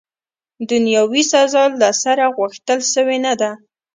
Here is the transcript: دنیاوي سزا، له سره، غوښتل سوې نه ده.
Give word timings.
دنیاوي 0.69 1.23
سزا، 1.31 1.63
له 1.81 1.89
سره، 2.03 2.33
غوښتل 2.37 2.79
سوې 2.93 3.17
نه 3.25 3.33
ده. 3.41 3.51